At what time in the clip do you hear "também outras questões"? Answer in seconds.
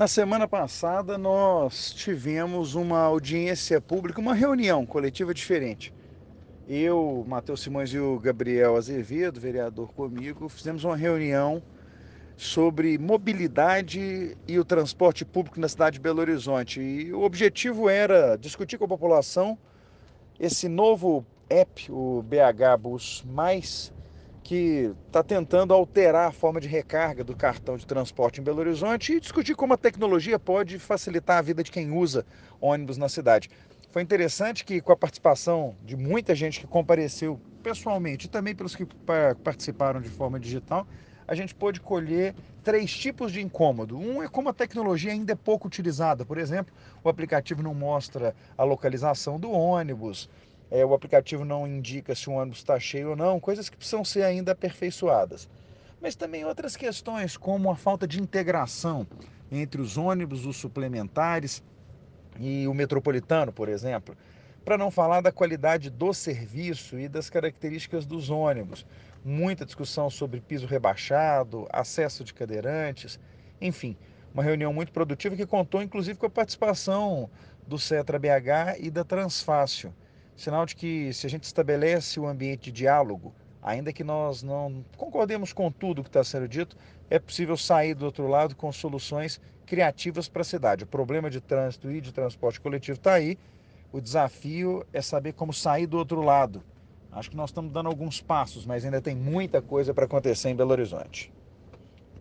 56.14-57.36